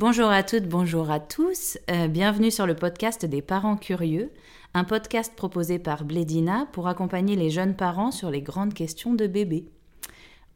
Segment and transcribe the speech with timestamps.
[0.00, 1.76] Bonjour à toutes, bonjour à tous.
[1.90, 4.30] Euh, bienvenue sur le podcast des parents curieux,
[4.72, 9.26] un podcast proposé par Blédina pour accompagner les jeunes parents sur les grandes questions de
[9.26, 9.64] bébé.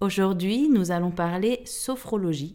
[0.00, 2.54] Aujourd'hui, nous allons parler sophrologie.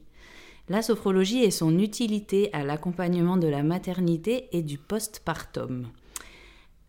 [0.70, 5.88] La sophrologie et son utilité à l'accompagnement de la maternité et du postpartum.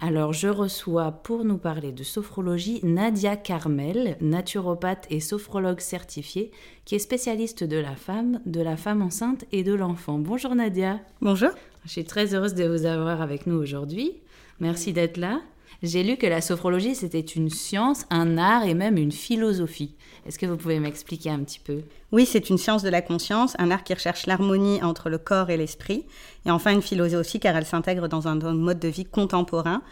[0.01, 6.53] Alors, je reçois pour nous parler de sophrologie Nadia Carmel, naturopathe et sophrologue certifiée,
[6.85, 10.21] qui est spécialiste de la femme, de la femme enceinte et de l'enfant.
[10.21, 11.01] Bonjour Nadia.
[11.21, 11.51] Bonjour.
[11.85, 14.13] Je suis très heureuse de vous avoir avec nous aujourd'hui.
[14.61, 15.41] Merci d'être là.
[15.81, 19.95] J'ai lu que la sophrologie, c'était une science, un art et même une philosophie.
[20.27, 21.83] Est-ce que vous pouvez m'expliquer un petit peu?
[22.11, 25.51] Oui, c'est une science de la conscience, un art qui recherche l'harmonie entre le corps
[25.51, 26.05] et l'esprit,
[26.47, 29.83] et enfin une philosophie car elle s'intègre dans un mode de vie contemporain.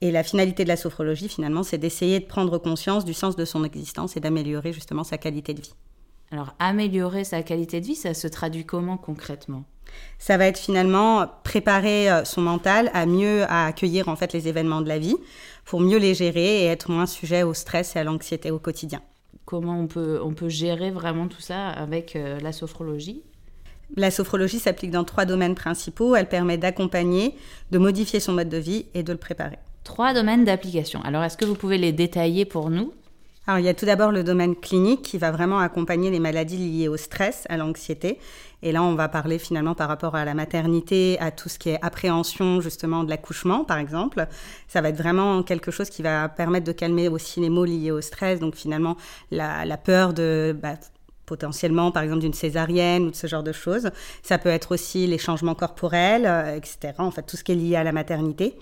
[0.00, 3.44] Et la finalité de la sophrologie, finalement, c'est d'essayer de prendre conscience du sens de
[3.44, 5.74] son existence et d'améliorer justement sa qualité de vie.
[6.32, 9.64] Alors, améliorer sa qualité de vie, ça se traduit comment concrètement?
[10.18, 14.48] Ça va être finalement préparer euh, son mental à mieux à accueillir en fait les
[14.48, 15.16] événements de la vie
[15.64, 19.00] pour mieux les gérer et être moins sujet au stress et à l'anxiété au quotidien.
[19.44, 23.22] Comment on peut, on peut gérer vraiment tout ça avec euh, la sophrologie?
[23.96, 26.14] La sophrologie s'applique dans trois domaines principaux.
[26.14, 27.34] Elle permet d'accompagner,
[27.70, 29.58] de modifier son mode de vie et de le préparer.
[29.84, 31.00] Trois domaines d'application.
[31.02, 32.92] Alors, est-ce que vous pouvez les détailler pour nous?
[33.48, 36.58] Alors, il y a tout d'abord le domaine clinique qui va vraiment accompagner les maladies
[36.58, 38.18] liées au stress, à l'anxiété.
[38.62, 41.70] Et là, on va parler finalement par rapport à la maternité, à tout ce qui
[41.70, 44.26] est appréhension justement de l'accouchement, par exemple.
[44.66, 47.90] Ça va être vraiment quelque chose qui va permettre de calmer aussi les maux liés
[47.90, 48.38] au stress.
[48.38, 48.98] Donc finalement,
[49.30, 50.54] la, peur de...
[50.62, 50.74] Bah,
[51.24, 53.90] potentiellement, par exemple, d'une césarienne ou de ce genre de choses.
[54.22, 56.92] Ça peut être aussi les changements corporels, euh, etc.
[56.98, 58.58] En fait, tout ce qui est lié à la maternité.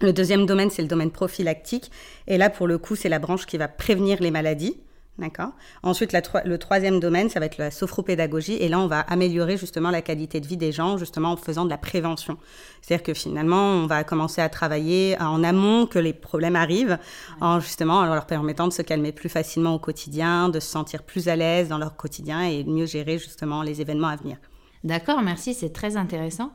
[0.00, 1.90] Le deuxième domaine, c'est le domaine prophylactique.
[2.26, 4.76] Et là, pour le coup, c'est la branche qui va prévenir les maladies.
[5.16, 5.50] D'accord?
[5.84, 6.12] Ensuite,
[6.44, 8.54] le troisième domaine, ça va être la sophropédagogie.
[8.54, 11.64] Et là, on va améliorer justement la qualité de vie des gens, justement en faisant
[11.64, 12.36] de la prévention.
[12.82, 16.98] C'est-à-dire que finalement, on va commencer à travailler en amont que les problèmes arrivent,
[17.40, 21.04] en justement en leur permettant de se calmer plus facilement au quotidien, de se sentir
[21.04, 24.38] plus à l'aise dans leur quotidien et de mieux gérer justement les événements à venir.
[24.82, 26.50] D'accord, merci, c'est très intéressant.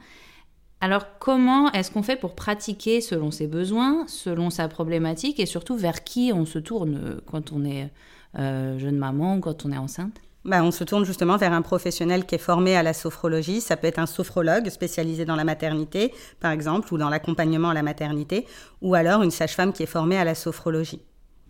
[0.82, 5.76] Alors comment est-ce qu'on fait pour pratiquer selon ses besoins, selon sa problématique et surtout
[5.76, 7.92] vers qui on se tourne quand on est
[8.38, 10.22] euh, jeune maman ou quand on est enceinte?
[10.46, 13.60] Bah, on se tourne justement vers un professionnel qui est formé à la sophrologie.
[13.60, 17.74] Ça peut être un sophrologue spécialisé dans la maternité, par exemple, ou dans l'accompagnement à
[17.74, 18.48] la maternité,
[18.82, 21.02] ou alors une sage-femme qui est formée à la sophrologie.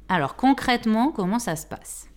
[0.07, 2.07] Alors concrètement, comment ça se passe?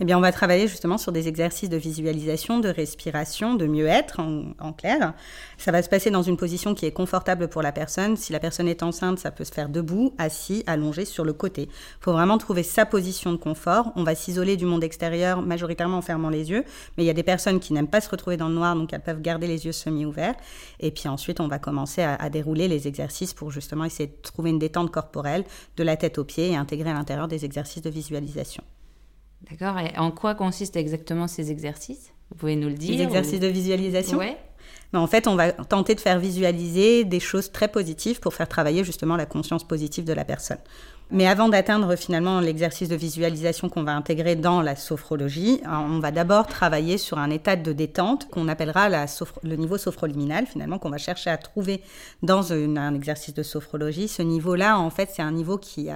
[0.00, 4.20] Eh bien, on va travailler justement sur des exercices de visualisation, de respiration, de mieux-être
[4.20, 5.14] en, clair.
[5.58, 8.16] Ça va se passer dans une position qui est confortable pour la personne.
[8.16, 11.68] Si la personne est enceinte, ça peut se faire debout, assis, allongé sur le côté.
[11.70, 13.92] Il faut vraiment trouver sa position de confort.
[13.96, 16.64] On va s'isoler du monde extérieur, majoritairement en fermant les yeux.
[16.96, 18.92] Mais il y a des personnes qui n'aiment pas se retrouver dans le noir, donc
[18.92, 20.34] elles peuvent garder les yeux semi-ouverts.
[20.80, 24.22] Et puis ensuite, on va commencer à, à dérouler les exercices pour justement essayer de
[24.22, 25.44] trouver une détente corporelle
[25.76, 28.64] de la tête aux pieds et intégrer à l'intérieur des exercices de visualisation.
[29.50, 29.78] D'accord.
[29.78, 32.12] Et en quoi consistent exactement ces exercices?
[32.30, 34.18] Vous pouvez nous le dire Les exercices de visualisation?
[34.18, 34.32] Oui.
[34.92, 38.48] Mais en fait, on va tenter de faire visualiser des choses très positives pour faire
[38.48, 40.58] travailler justement la conscience positive de la personne.
[41.14, 46.10] Mais avant d'atteindre finalement l'exercice de visualisation qu'on va intégrer dans la sophrologie, on va
[46.10, 49.04] d'abord travailler sur un état de détente qu'on appellera la
[49.42, 51.82] le niveau sophroliminal finalement, qu'on va chercher à trouver
[52.22, 54.08] dans un exercice de sophrologie.
[54.08, 55.90] Ce niveau-là, en fait, c'est un niveau qui,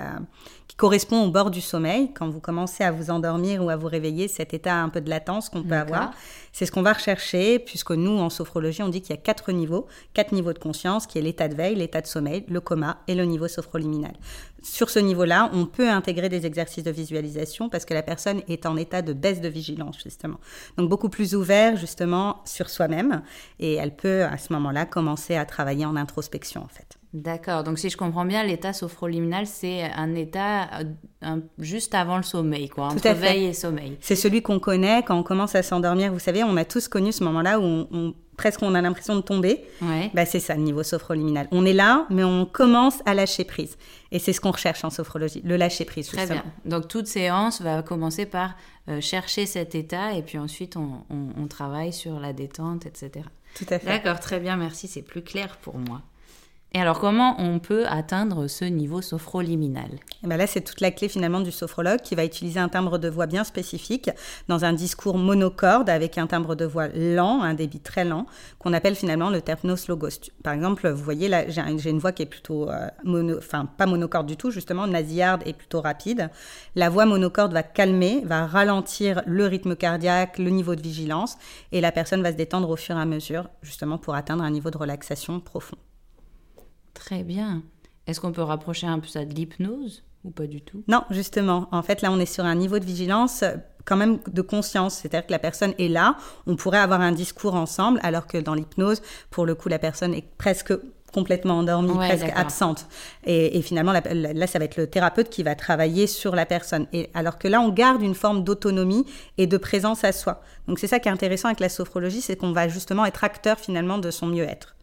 [0.69, 2.11] qui correspond au bord du sommeil.
[2.13, 5.09] Quand vous commencez à vous endormir ou à vous réveiller, cet état un peu de
[5.09, 6.13] latence qu'on peut avoir,
[6.53, 9.53] c'est ce qu'on va rechercher, puisque nous, en sophrologie, on dit qu'il y a quatre
[9.53, 12.99] niveaux, quatre niveaux de conscience, qui est l'état de veille, l'état de sommeil, le coma
[13.09, 14.13] et le niveau sophroliminal.
[14.63, 18.67] Sur ce niveau-là, on peut intégrer des exercices de visualisation parce que la personne est
[18.67, 20.39] en état de baisse de vigilance, justement.
[20.77, 23.23] Donc beaucoup plus ouvert, justement, sur soi-même.
[23.59, 26.99] Et elle peut, à ce moment-là, commencer à travailler en introspection, en fait.
[27.17, 27.65] D'accord.
[27.65, 30.69] Donc, si je comprends bien, l'état sophroliminal, c'est un état
[31.25, 33.97] euh, juste avant le sommeil, quoi, entre veille et sommeil.
[34.01, 36.13] C'est celui qu'on connaît quand on commence à s'endormir.
[36.13, 39.21] Vous savez, on a tous connu ce moment-là où on, presque on a l'impression de
[39.21, 39.65] tomber.
[39.83, 40.11] Ouais.
[40.15, 41.49] Bah, c'est ça, le niveau sophroliminal.
[41.51, 43.77] On est là, mais on commence à lâcher prise.
[44.13, 46.09] Et c'est ce qu'on recherche en sophrologie, le lâcher prise.
[46.09, 46.45] Très bien.
[46.65, 48.55] Donc, toute séance va commencer par
[48.89, 53.27] euh, chercher cet état et puis ensuite, on, on travaille sur la détente, etc.
[53.55, 53.87] Tout à fait.
[53.87, 54.87] D'accord, très bien, merci.
[54.87, 56.03] C'est plus clair pour moi.
[56.73, 59.89] Et alors, comment on peut atteindre ce niveau sophroliminal?
[60.23, 62.99] Et ben Là, c'est toute la clé finalement du sophrologue qui va utiliser un timbre
[62.99, 64.11] de voix bien spécifique
[64.49, 68.27] dans un discours monocorde avec un timbre de voix lent, un débit très lent,
[68.59, 70.31] qu'on appelle finalement le terpnos logos.
[70.43, 73.87] Par exemple, vous voyez là, j'ai une voix qui est plutôt, euh, mono, enfin pas
[73.87, 76.29] monocorde du tout, justement, nasillarde et plutôt rapide.
[76.75, 81.39] La voix monocorde va calmer, va ralentir le rythme cardiaque, le niveau de vigilance,
[81.73, 84.51] et la personne va se détendre au fur et à mesure, justement pour atteindre un
[84.51, 85.79] niveau de relaxation profond.
[86.97, 87.63] Très bien.
[88.07, 90.83] Est-ce qu'on peut rapprocher un peu ça de l'hypnose ou pas du tout?
[90.89, 91.69] Non, justement.
[91.71, 94.95] En fait, là, on est sur un niveau de vigilance euh, quand même de conscience.
[94.95, 96.17] C'est-à-dire que la personne est là,
[96.47, 100.15] on pourrait avoir un discours ensemble, alors que dans l'hypnose, pour le coup, la personne
[100.15, 100.73] est presque
[101.13, 102.89] complètement endormie, presque absente.
[103.25, 106.87] Et, finalement, là, là, ça va être le thérapeute qui va travailler sur la personne.
[106.93, 109.07] Et alors que là, on garde une forme d'autonomie
[109.39, 110.43] et de présence à soi.
[110.69, 113.59] Donc c'est ça qui est intéressant avec la sophrologie, c'est qu'on va justement être acteur
[113.59, 114.76] finalement de son mieux-être.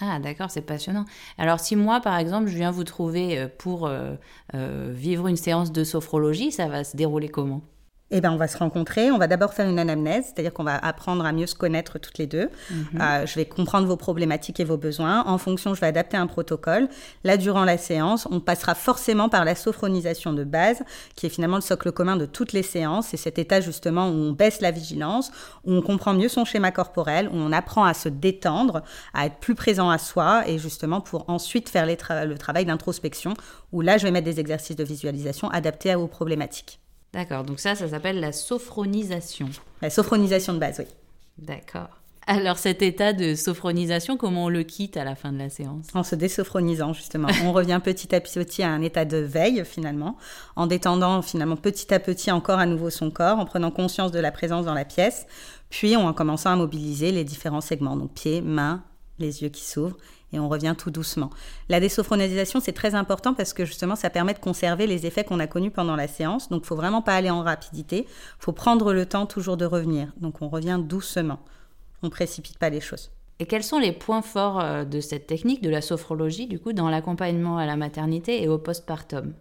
[0.00, 1.04] Ah d'accord, c'est passionnant.
[1.38, 4.14] Alors si moi, par exemple, je viens vous trouver euh, pour euh,
[4.54, 7.62] euh, vivre une séance de sophrologie, ça va se dérouler comment?
[8.10, 9.10] Eh ben, on va se rencontrer.
[9.10, 12.18] On va d'abord faire une anamnèse, c'est-à-dire qu'on va apprendre à mieux se connaître toutes
[12.18, 12.50] les deux.
[12.70, 13.00] Mhm.
[13.00, 15.24] Euh, je vais comprendre vos problématiques et vos besoins.
[15.26, 16.88] En fonction, je vais adapter un protocole.
[17.24, 20.82] Là, durant la séance, on passera forcément par la sophronisation de base,
[21.16, 23.08] qui est finalement le socle commun de toutes les séances.
[23.08, 25.30] C'est cet état justement où on baisse la vigilance,
[25.64, 28.82] où on comprend mieux son schéma corporel, où on apprend à se détendre,
[29.12, 33.34] à être plus présent à soi, et justement pour ensuite faire le travail d'introspection,
[33.72, 36.80] où là, je vais mettre des exercices de visualisation adaptés à vos problématiques.
[37.18, 39.48] D'accord, donc ça, ça s'appelle la sophronisation.
[39.82, 40.84] La sophronisation de base, oui.
[41.36, 41.88] D'accord.
[42.28, 45.86] Alors cet état de sophronisation, comment on le quitte à la fin de la séance?
[45.94, 47.26] En se désophronisant justement.
[47.42, 50.16] on revient petit à petit à un état de veille finalement,
[50.54, 54.20] en détendant finalement petit à petit encore à nouveau son corps, en prenant conscience de
[54.20, 55.26] la présence dans la pièce,
[55.70, 58.84] puis en commençant à mobiliser les différents segments, donc pieds, mains,
[59.18, 59.96] les yeux qui s'ouvrent
[60.32, 61.30] et on revient tout doucement.
[61.68, 65.40] La désophronisation, c'est très important parce que justement, ça permet de conserver les effets qu'on
[65.40, 66.48] a connus pendant la séance.
[66.48, 68.06] Donc, faut vraiment pas aller en rapidité.
[68.38, 70.12] Faut prendre le temps toujours de revenir.
[70.18, 71.40] Donc, on revient doucement.
[72.02, 73.10] On précipite pas les choses.
[73.40, 76.72] Et quels sont les points forts euh, de cette technique, de la sophrologie, du coup,
[76.72, 79.32] dans l'accompagnement à la maternité et au postpartum?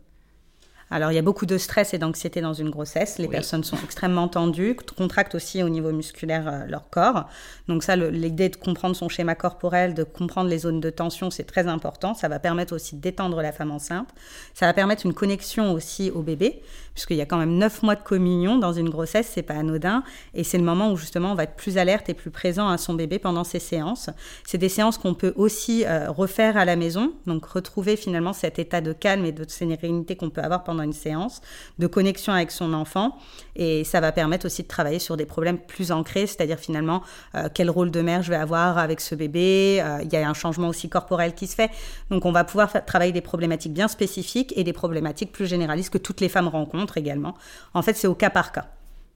[0.89, 3.17] Alors, il y a beaucoup de stress et d'anxiété dans une grossesse.
[3.17, 7.27] Les personnes sont extrêmement tendues, contractent aussi au niveau musculaire euh, leur corps.
[7.67, 11.43] Donc ça, l'idée de comprendre son schéma corporel, de comprendre les zones de tension, c'est
[11.43, 12.13] très important.
[12.13, 14.07] Ça va permettre aussi de détendre la femme enceinte.
[14.53, 16.61] Ça va permettre une connexion aussi au bébé,
[16.97, 20.01] puisqu'il y a quand même neuf mois de communion dans une grossesse, c'est pas anodin.
[20.33, 22.79] Et c'est le moment où justement on va être plus alerte et plus présent à
[22.79, 24.09] son bébé pendant ces séances.
[24.43, 28.57] C'est des séances qu'on peut aussi euh, refaire à la maison, donc retrouver finalement cet
[28.57, 31.41] état de calme et de sérénité qu'on peut avoir pendant une séance,
[31.77, 33.19] de connexion avec son enfant.
[33.55, 37.03] Et ça va permettre aussi de travailler sur des problèmes plus ancrés, c'est-à-dire finalement
[37.35, 39.83] euh, quel rôle de mère je vais avoir avec ce bébé.
[39.83, 41.69] Euh, il y a un changement aussi corporel qui se fait.
[42.09, 45.99] Donc on va pouvoir travailler des problématiques bien spécifiques et des problématiques plus généralistes que
[45.99, 47.35] toutes les femmes rencontrent également.
[47.73, 48.67] En fait, c'est au cas par cas.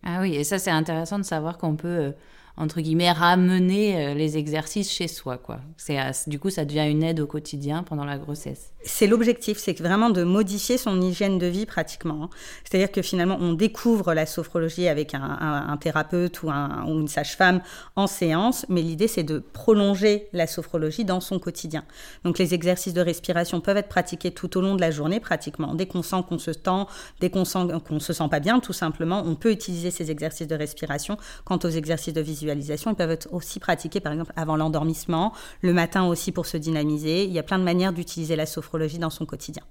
[0.04, 2.12] Ah oui, et ça c'est intéressant de savoir qu'on peut euh,
[2.58, 5.60] entre guillemets, ramener euh, les exercices chez soi, quoi.
[5.78, 8.72] C'est, du coup, ça devient une aide au quotidien pendant la grossesse.
[8.84, 12.24] C'est l'objectif, c'est vraiment de modifier son hygiène de vie pratiquement.
[12.24, 12.30] Hein.
[12.64, 17.62] C'est-à-dire que finalement, on découvre la sophrologie avec un, thérapeute ou, une sage-femme
[17.96, 21.84] en séance, mais l'idée, c'est de prolonger la sophrologie dans son quotidien.
[22.24, 25.76] Donc, les exercices de respiration peuvent être pratiqués tout au long de la journée, pratiquement.
[25.76, 26.88] Dès qu'on sent qu'on se tend,
[27.20, 30.48] dès qu'on sent qu'on se sent pas bien, tout simplement, on peut utiliser ces exercices
[30.48, 31.18] de respiration.
[31.46, 36.06] Quant aux exercices de ils peuvent être aussi pratiqués, par exemple, avant l'endormissement, le matin
[36.08, 37.26] aussi pour se dynamiser.
[37.26, 39.64] Il y a plein de manières d'utiliser la sophrologie dans son quotidien.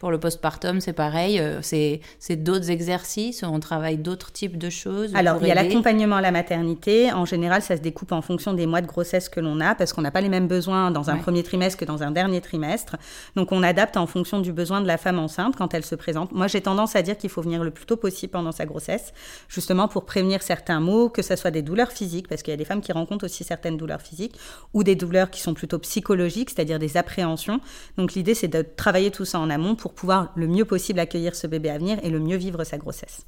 [0.00, 5.14] Pour le postpartum, c'est pareil, euh, c'est d'autres exercices, on travaille d'autres types de choses.
[5.14, 7.12] Alors, il y a l'accompagnement à la maternité.
[7.12, 9.92] En général, ça se découpe en fonction des mois de grossesse que l'on a, parce
[9.92, 12.96] qu'on n'a pas les mêmes besoins dans un premier trimestre que dans un dernier trimestre.
[13.36, 16.32] Donc, on adapte en fonction du besoin de la femme enceinte quand elle se présente.
[16.32, 19.12] Moi, j'ai tendance à dire qu'il faut venir le plus tôt possible pendant sa grossesse,
[19.50, 22.56] justement pour prévenir certains maux, que ce soit des douleurs physiques, parce qu'il y a
[22.56, 24.38] des femmes qui rencontrent aussi certaines douleurs physiques,
[24.72, 27.60] ou des douleurs qui sont plutôt psychologiques, c'est-à-dire des appréhensions.
[27.98, 31.34] Donc, l'idée, c'est de travailler tout ça en amont pour pouvoir le mieux possible accueillir
[31.34, 33.26] ce bébé à venir et le mieux vivre sa grossesse.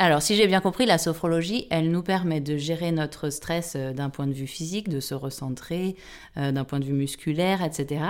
[0.00, 3.92] Alors, si j'ai bien compris, la sophrologie, elle nous permet de gérer notre stress euh,
[3.92, 5.96] d'un point de vue physique, de se recentrer,
[6.36, 8.04] euh, d'un point de vue musculaire, etc.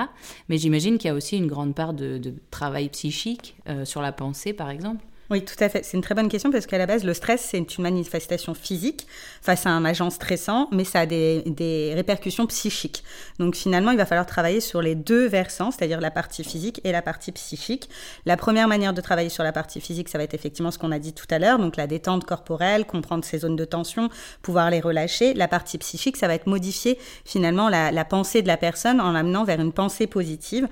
[0.50, 4.12] Mais j'imagine qu'il y a aussi une grande part de, travail psychique euh, sur la
[4.12, 5.02] pensée, par exemple.
[5.30, 5.84] Oui, tout à fait.
[5.84, 9.06] C'est une très bonne question parce qu'à la base, le stress, c'est une manifestation physique
[9.42, 13.04] face à un agent stressant, mais ça a des, des, répercussions psychiques.
[13.38, 16.92] Donc finalement, il va falloir travailler sur les deux versants, c'est-à-dire la partie physique et
[16.92, 17.90] la partie psychique.
[18.24, 20.92] La première manière de travailler sur la partie physique, ça va être effectivement ce qu'on
[20.92, 24.08] a dit tout à l'heure, donc la détente corporelle, comprendre ces zones de tension,
[24.40, 25.34] pouvoir les relâcher.
[25.34, 29.12] La partie psychique, ça va être modifier finalement la, la pensée de la personne en
[29.12, 30.68] l'amenant vers une pensée positive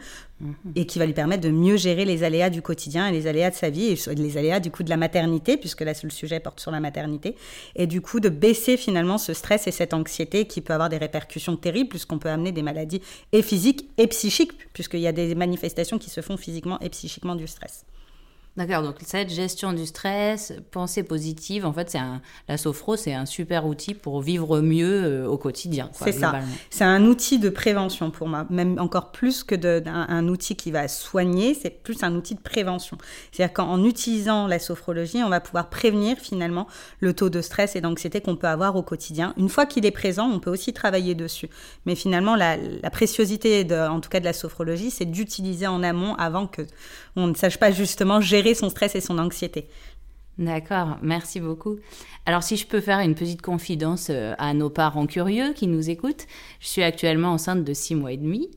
[0.75, 3.51] et qui va lui permettre de mieux gérer les aléas du quotidien et les aléas
[3.51, 6.41] de sa vie et les aléas du coup de la maternité puisque là le sujet
[6.41, 7.37] porte sur la maternité
[7.75, 10.99] et du coup de baisser finalement ce stress et cette anxiété qui peut avoir des
[10.99, 13.01] répercussions terribles puisqu'on peut amener des maladies
[13.33, 17.35] et physiques et psychiques puisqu'il y a des manifestations qui se font physiquement et psychiquement
[17.35, 17.87] du stress.
[18.57, 23.13] D'accord, donc cette gestion du stress, pensée positive, en fait, c'est un, la sophro, c'est
[23.13, 25.91] un super outil pour vivre mieux euh, au quotidien.
[25.93, 26.41] C'est ça.
[26.71, 30.71] C'est un outil de prévention pour moi, même encore plus que de, un, outil qui
[30.71, 32.97] va soigner, c'est plus un outil de prévention.
[33.31, 36.67] C'est-à-dire qu'en utilisant la sophrologie, on va pouvoir prévenir finalement
[37.01, 39.35] le taux de stress et d'anxiété qu'on peut avoir au quotidien.
[39.37, 41.51] Une fois qu'il est présent, on peut aussi travailler dessus.
[41.85, 45.83] Mais finalement, la, la préciosité, de, en tout cas de la sophrologie, c'est d'utiliser en
[45.83, 46.63] amont avant que
[47.17, 49.69] on ne sache pas justement gérer son stress et son anxiété.
[50.39, 51.77] D'accord, merci beaucoup.
[52.27, 55.89] Alors si je peux faire une petite confidence euh, à nos parents curieux qui nous
[55.89, 56.27] écoutent,
[56.61, 58.51] je suis actuellement enceinte de six mois et demi.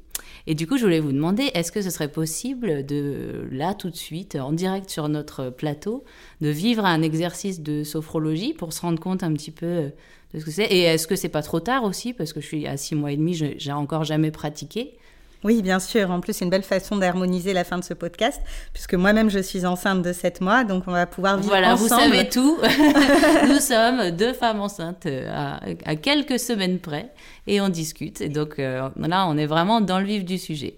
[0.48, 3.89] Et du coup, je voulais vous demander, est-ce que ce serait possible de, là, tout
[3.89, 6.03] de suite, en direct sur notre plateau,
[6.41, 9.89] de vivre un exercice de sophrologie pour se rendre compte un petit peu euh,
[10.34, 10.65] de ce que c'est?
[10.65, 12.13] Et est-ce que c'est pas trop tard aussi?
[12.13, 14.98] Parce que je suis à six mois et demi, j'ai encore jamais pratiqué.
[15.43, 16.12] Oui, bien sûr.
[16.12, 18.41] En plus, c'est une belle façon d'harmoniser la fin de ce podcast,
[18.74, 21.89] puisque moi-même, je suis enceinte de 7 mois, donc on va pouvoir vivre voilà, ensemble.
[21.89, 22.58] Voilà, vous savez tout.
[23.48, 25.55] Nous sommes deux femmes enceintes euh,
[25.86, 27.12] à, quelques semaines près,
[27.48, 28.19] et on discute.
[28.19, 30.75] Et donc euh, là, on est vraiment dans le vif du sujet.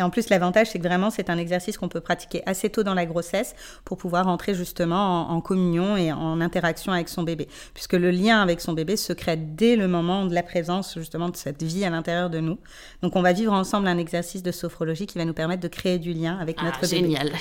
[0.00, 2.82] Et en plus, l'avantage, c'est que vraiment, c'est un exercice qu'on peut pratiquer assez tôt
[2.82, 3.54] dans la grossesse
[3.84, 7.48] pour pouvoir entrer justement en, communion et en interaction avec son bébé.
[7.74, 11.28] Puisque le lien avec son bébé se crée dès le moment de la présence justement
[11.28, 12.56] de cette vie à l'intérieur de nous.
[13.02, 15.98] Donc, on va vivre ensemble un exercice de sophrologie qui va nous permettre de créer
[15.98, 16.96] du lien avec ah, notre bébé.
[16.96, 17.32] Génial.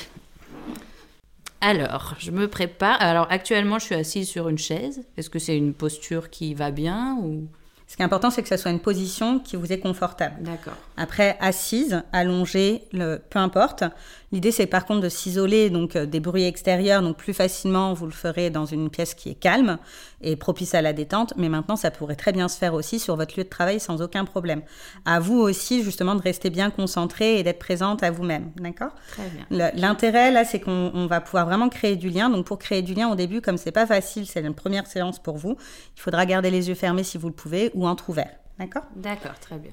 [1.62, 3.02] Alors, je me prépare.
[3.02, 5.06] Alors, actuellement, je suis assise sur une chaise.
[5.16, 7.48] Est-ce que c'est une posture qui va bien ou
[7.90, 10.36] ce qui est important, c'est que ce soit une position qui vous est confortable.
[10.42, 10.76] D'accord.
[10.96, 13.84] Après, assise, allongée, le, peu importe.
[14.32, 17.02] L'idée, c'est par contre de s'isoler donc euh, des bruits extérieurs.
[17.02, 19.80] Donc plus facilement, vous le ferez dans une pièce qui est calme
[20.22, 21.34] et propice à la détente.
[21.36, 24.04] Mais maintenant, ça pourrait très bien se faire aussi sur votre lieu de travail sans
[24.04, 24.62] aucun problème.
[25.06, 28.52] À vous aussi, justement, de rester bien concentré et d'être présente à vous-même.
[28.58, 28.92] D'accord?
[29.14, 29.72] Très bien.
[29.74, 32.30] L'intérêt là, c'est qu'on va pouvoir vraiment créer du lien.
[32.30, 35.18] Donc pour créer du lien au début, comme c'est pas facile, c'est une première séance
[35.18, 35.58] pour vous.
[35.98, 38.40] Il faudra garder les yeux fermés si vous le pouvez ou ouverts.
[38.60, 38.84] D'accord?
[38.96, 39.72] D'accord, très bien.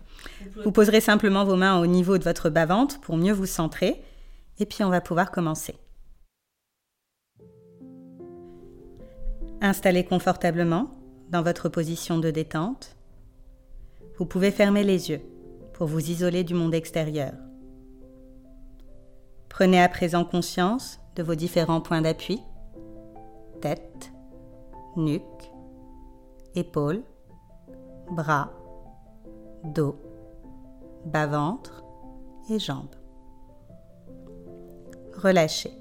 [0.65, 4.01] Vous poserez simplement vos mains au niveau de votre bas-ventre pour mieux vous centrer.
[4.59, 5.75] Et puis on va pouvoir commencer.
[9.61, 10.91] Installez confortablement
[11.31, 12.97] dans votre position de détente.
[14.19, 15.21] Vous pouvez fermer les yeux
[15.75, 17.33] pour vous isoler du monde extérieur.
[19.49, 22.41] Prenez à présent conscience de vos différents points d'appui.
[23.61, 24.13] Tête,
[24.97, 25.23] nuque,
[26.55, 27.03] épaules,
[28.11, 28.51] bras,
[29.65, 29.97] dos,
[31.07, 31.85] bas-ventre
[32.51, 32.95] et jambes.
[35.17, 35.73] Relâchez.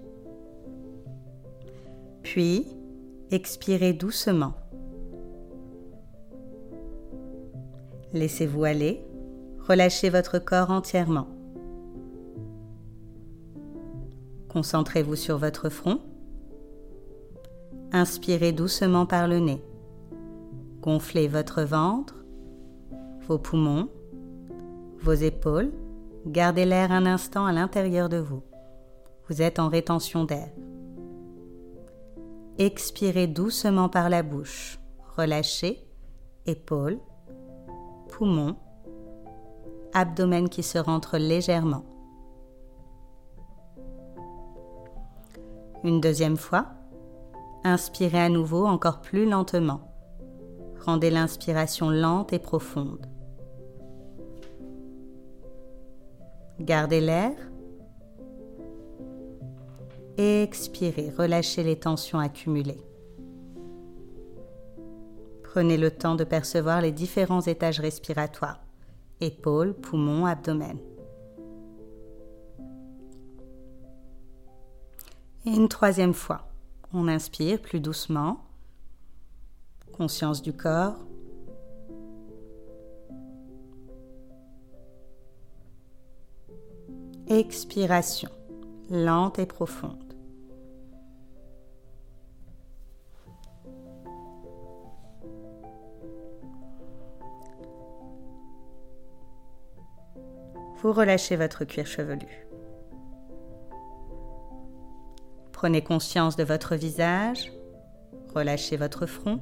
[2.24, 2.68] Puis,
[3.32, 4.54] expirez doucement.
[8.14, 9.06] Laissez-vous aller,
[9.68, 11.28] relâchez votre corps entièrement.
[14.50, 16.00] Concentrez-vous sur votre front.
[17.92, 19.62] Inspirez doucement par le nez.
[20.86, 22.14] Gonflez votre ventre,
[23.28, 23.90] vos poumons,
[25.00, 25.74] vos épaules.
[26.28, 28.44] Gardez l'air un instant à l'intérieur de vous.
[29.28, 30.52] Vous êtes en rétention d'air.
[32.60, 34.80] Expirez doucement par la bouche.
[35.18, 35.84] Relâchez
[36.46, 37.00] épaules,
[38.10, 38.56] poumons,
[39.92, 41.84] abdomen qui se rentre légèrement.
[45.84, 46.68] Une deuxième fois,
[47.64, 49.95] inspirez à nouveau encore plus lentement.
[50.86, 53.08] Rendez l'inspiration lente et profonde.
[56.60, 57.34] Gardez l'air.
[60.18, 62.86] Expirez, relâchez les tensions accumulées.
[65.42, 68.62] Prenez le temps de percevoir les différents étages respiratoires,
[69.22, 70.78] épaules, poumons, abdomen.
[75.48, 76.48] Et une troisième fois,
[76.94, 78.45] on inspire plus doucement
[79.96, 80.98] conscience du corps.
[87.28, 88.30] Expiration
[88.90, 90.14] lente et profonde.
[100.82, 102.48] Vous relâchez votre cuir chevelu.
[105.52, 107.52] Prenez conscience de votre visage,
[108.36, 109.40] relâchez votre front.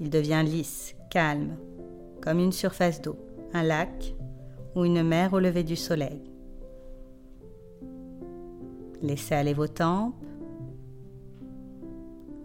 [0.00, 1.56] Il devient lisse, calme,
[2.20, 3.16] comme une surface d'eau,
[3.52, 4.14] un lac
[4.74, 6.22] ou une mer au lever du soleil.
[9.02, 10.14] Laissez aller vos tempes,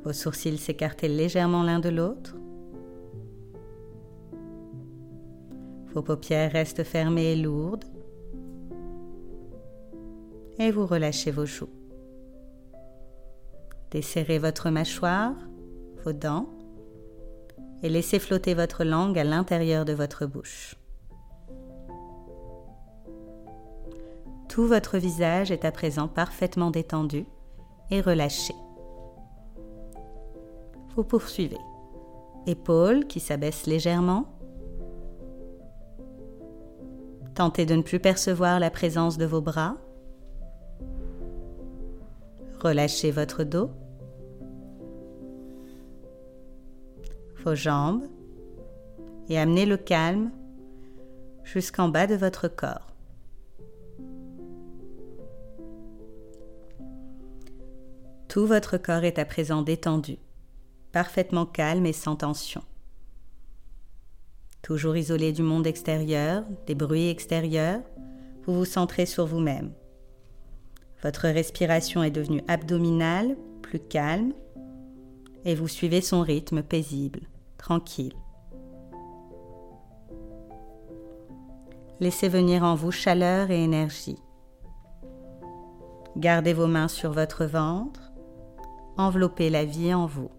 [0.03, 2.35] vos sourcils s'écarter légèrement l'un de l'autre.
[5.93, 7.85] Vos paupières restent fermées et lourdes.
[10.59, 11.69] Et vous relâchez vos joues.
[13.91, 15.35] Desserrez votre mâchoire,
[16.03, 16.49] vos dents,
[17.83, 20.75] et laissez flotter votre langue à l'intérieur de votre bouche.
[24.49, 27.25] Tout votre visage est à présent parfaitement détendu
[27.91, 28.55] et relâché.
[30.95, 31.59] Vous poursuivez.
[32.47, 34.25] Épaules qui s'abaissent légèrement.
[37.35, 39.77] Tentez de ne plus percevoir la présence de vos bras.
[42.59, 43.69] Relâchez votre dos.
[47.55, 48.03] Jambes.
[49.29, 50.31] Et amenez le calme
[51.43, 52.87] jusqu'en bas de votre corps.
[58.27, 60.17] Tout votre corps est à présent détendu,
[60.91, 62.61] parfaitement calme et sans tension.
[64.61, 67.81] Toujours isolé du monde extérieur, des bruits extérieurs,
[68.45, 69.71] vous vous centrez sur vous-même.
[71.03, 74.33] Votre respiration est devenue abdominale, plus calme,
[75.45, 77.21] et vous suivez son rythme paisible,
[77.57, 78.13] tranquille.
[81.99, 84.19] Laissez venir en vous chaleur et énergie.
[86.15, 88.07] Gardez vos mains sur votre ventre
[88.97, 90.31] enveloppez la vie en vous.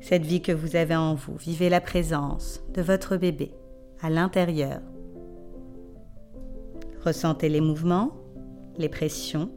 [0.00, 3.52] Cette vie que vous avez en vous, vivez la présence de votre bébé
[4.00, 4.80] à l'intérieur.
[7.04, 8.12] Ressentez les mouvements,
[8.76, 9.50] les pressions,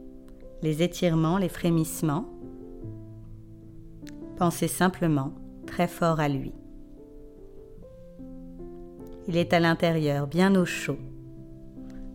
[0.62, 2.26] les étirements, les frémissements.
[4.38, 5.32] Pensez simplement
[5.66, 6.54] très fort à lui.
[9.26, 10.98] Il est à l'intérieur, bien au chaud,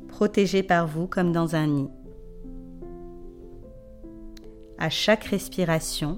[0.08, 1.90] protégé par vous comme dans un nid.
[4.78, 6.18] À chaque respiration,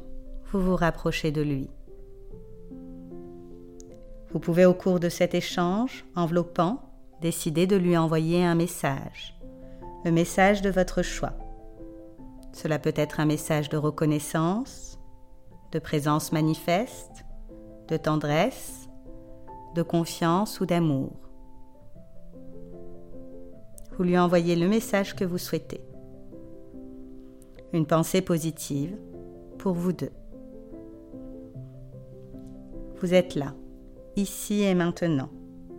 [0.51, 1.71] vous vous rapprochez de lui.
[4.31, 6.83] Vous pouvez au cours de cet échange enveloppant
[7.19, 9.35] décider de lui envoyer un message,
[10.03, 11.33] le message de votre choix.
[12.53, 14.99] Cela peut être un message de reconnaissance,
[15.75, 17.25] de présence manifeste,
[17.89, 18.87] de tendresse,
[19.75, 21.11] de confiance ou d'amour.
[23.91, 25.81] Vous lui envoyez le message que vous souhaitez
[27.73, 28.95] une pensée positive
[29.57, 30.13] pour vous deux.
[33.01, 33.53] Vous êtes là,
[34.15, 35.29] ici et maintenant,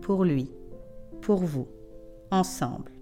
[0.02, 0.50] pour lui,
[1.22, 1.68] pour vous,
[2.30, 2.92] ensemble.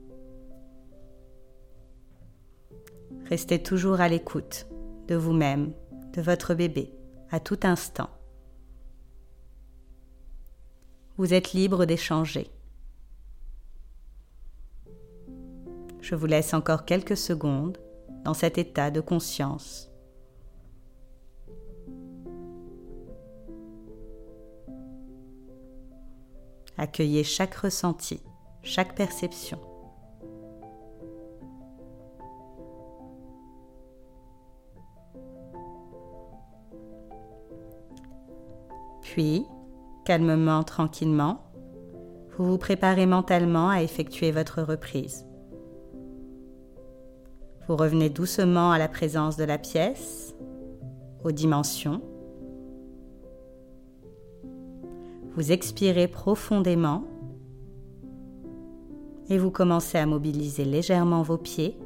[3.28, 4.68] Restez toujours à l'écoute
[5.08, 5.72] de vous-même,
[6.14, 6.92] de votre bébé,
[7.30, 8.08] à tout instant.
[11.16, 12.50] Vous êtes libre d'échanger.
[16.00, 17.78] Je vous laisse encore quelques secondes
[18.24, 19.90] dans cet état de conscience.
[26.76, 28.20] Accueillez chaque ressenti,
[28.62, 29.60] chaque perception.
[39.14, 39.46] Puis,
[40.04, 41.38] calmement, tranquillement,
[42.36, 45.24] vous vous préparez mentalement à effectuer votre reprise.
[47.68, 50.34] Vous revenez doucement à la présence de la pièce,
[51.22, 52.02] aux dimensions.
[55.36, 57.04] Vous expirez profondément
[59.28, 61.78] et vous commencez à mobiliser légèrement vos pieds,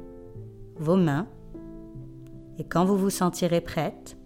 [0.79, 1.27] vos mains.
[2.57, 4.17] Et quand vous vous sentirez prête,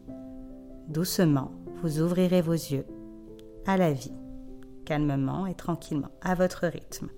[0.88, 2.86] doucement, vous ouvrirez vos yeux
[3.66, 4.12] à la vie,
[4.86, 7.10] calmement et tranquillement, à votre rythme.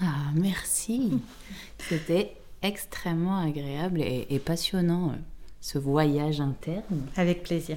[0.00, 1.20] Ah, merci.
[1.78, 5.16] C'était extrêmement agréable et, passionnant, euh,
[5.60, 7.06] ce voyage interne.
[7.16, 7.76] Avec plaisir.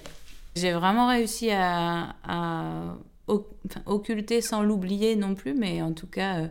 [0.55, 2.15] J'ai vraiment réussi à,
[3.85, 6.47] occulter sans l'oublier non plus, mais en tout cas euh,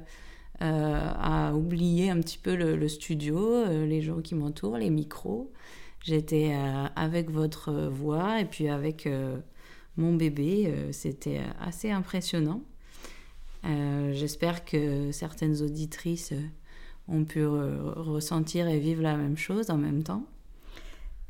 [0.61, 5.53] à oublier un petit peu le, studio, les gens qui m'entourent, les micros.
[6.03, 6.57] J'étais
[6.97, 9.09] avec votre voix et puis avec
[9.97, 10.73] mon bébé.
[10.93, 12.63] C'était assez impressionnant.
[13.67, 16.43] Euh, j'espère que certaines auditrices euh,
[17.09, 20.27] ont pu ressentir et vivre la même chose en même temps.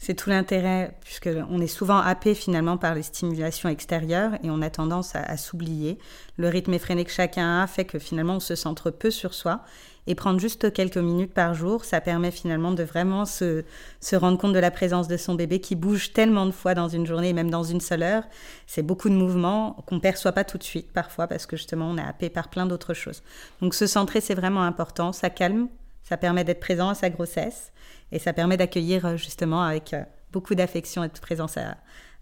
[0.07, 4.69] C'est tout l'intérêt, puisqu'on est souvent happé finalement par les stimulations extérieures et on a
[4.69, 5.99] tendance à, s'oublier.
[6.37, 9.63] Le rythme effréné que chacun a fait que finalement on se centre peu sur soi.
[10.07, 13.65] Et prendre juste quelques minutes par jour, ça permet finalement de vraiment se,
[14.01, 16.89] se rendre compte de la présence de son bébé qui bouge tellement de fois dans
[16.89, 18.25] une journée, même dans une seule heure.
[18.67, 21.89] C'est beaucoup de mouvements qu'on ne perçoit pas tout de suite parfois parce que justement
[21.89, 23.23] on est happé par plein d'autres choses.
[23.63, 25.15] Donc se centrer, c'est vraiment important.
[25.15, 25.69] Ça calme,
[26.05, 27.73] ça permet d'être présent à sa grossesse
[28.13, 31.77] et ça permet d'accueillir euh, justement avec euh, beaucoup d'affection et de présence à,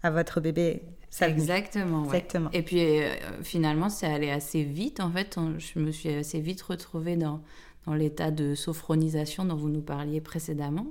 [0.09, 0.81] votre bébé.
[1.21, 2.49] Exactement, Exactement.
[2.51, 3.09] Et puis euh,
[3.41, 4.99] finalement, c'est allé assez vite.
[4.99, 7.41] En fait, je me suis assez vite retrouvée dans,
[7.85, 10.87] dans l'état de sophronisation dont vous nous parliez précédemment.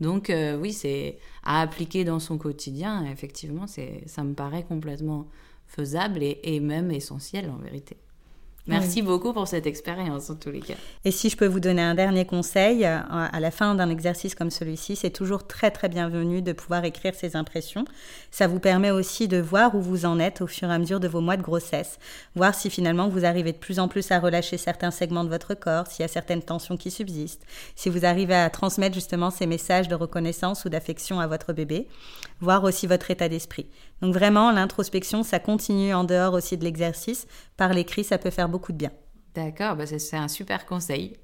[0.00, 3.04] Donc oui, c'est à appliquer dans son quotidien.
[3.12, 5.28] Effectivement, c'est ça me paraît complètement
[5.66, 7.98] faisable et, et même essentiel en vérité.
[8.66, 10.74] Merci beaucoup pour cette expérience en tous les cas.
[11.04, 14.34] Et si je peux vous donner un dernier conseil, euh, à la fin d'un exercice
[14.34, 17.84] comme celui-ci, c'est toujours très très bienvenu de pouvoir écrire ses impressions.
[18.30, 21.00] Ça vous permet aussi de voir où vous en êtes au fur et à mesure
[21.00, 21.98] de vos mois de grossesse,
[22.36, 25.54] voir si finalement vous arrivez de plus en plus à relâcher certains segments de votre
[25.54, 27.44] corps, s'il y a certaines tensions qui subsistent,
[27.74, 31.88] si vous arrivez à transmettre justement ces messages de reconnaissance ou d'affection à votre bébé,
[32.40, 33.66] voir aussi votre état d'esprit.
[34.02, 37.26] Donc vraiment, l'introspection, ça continue en dehors aussi de l'exercice.
[37.56, 38.90] Par l'écrit, ça peut faire beaucoup de bien.
[39.34, 41.16] D'accord, bah c'est un super conseil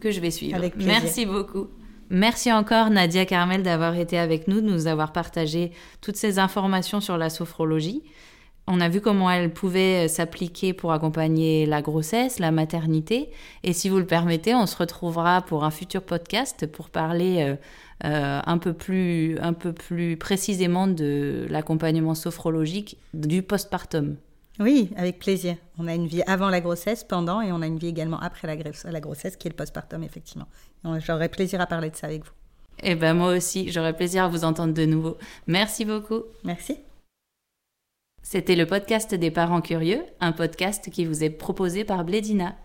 [0.00, 0.56] que je vais suivre.
[0.56, 1.68] Avec Merci beaucoup.
[2.10, 7.00] Merci encore Nadia Carmel d'avoir été avec nous, de nous avoir partagé toutes ces informations
[7.00, 8.02] sur la sophrologie.
[8.66, 13.30] On a vu comment elle pouvait s'appliquer pour accompagner la grossesse, la maternité.
[13.62, 17.56] Et si vous le permettez, on se retrouvera pour un futur podcast pour parler euh,
[18.06, 24.16] euh, un, peu plus, un peu plus précisément de l'accompagnement sophrologique du postpartum.
[24.58, 25.56] Oui, avec plaisir.
[25.78, 28.46] On a une vie avant la grossesse, pendant, et on a une vie également après
[28.46, 28.56] la,
[28.90, 30.46] la grossesse, qui est le postpartum, effectivement.
[31.00, 32.30] J'aurais plaisir à parler de ça avec vous.
[32.82, 35.16] Eh ben moi aussi, j'aurais plaisir à vous entendre de nouveau.
[35.46, 36.22] Merci beaucoup.
[36.44, 36.78] Merci.
[38.26, 42.56] C'était le podcast des parents curieux, un podcast qui vous est proposé par Blédina.